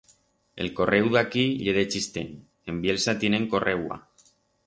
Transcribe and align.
El 0.63 0.69
correu 0.79 1.09
d'aquí 1.15 1.43
ye 1.65 1.75
de 1.75 1.83
Chistén, 1.95 2.33
en 2.73 2.79
Bielsa 2.87 3.15
tienen 3.25 3.49
correua. 3.55 4.01